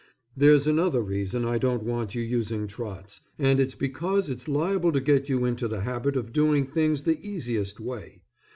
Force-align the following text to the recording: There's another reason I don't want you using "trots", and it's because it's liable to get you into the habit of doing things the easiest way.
There's 0.35 0.65
another 0.65 1.03
reason 1.03 1.45
I 1.45 1.59
don't 1.59 1.83
want 1.83 2.15
you 2.15 2.23
using 2.23 2.65
"trots", 2.65 3.21
and 3.37 3.59
it's 3.59 3.75
because 3.75 4.31
it's 4.31 4.47
liable 4.47 4.91
to 4.91 4.99
get 4.99 5.29
you 5.29 5.45
into 5.45 5.67
the 5.67 5.81
habit 5.81 6.15
of 6.15 6.33
doing 6.33 6.65
things 6.65 7.03
the 7.03 7.19
easiest 7.21 7.79
way. 7.79 8.23